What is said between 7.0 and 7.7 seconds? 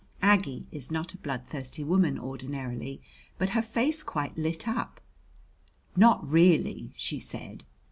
said.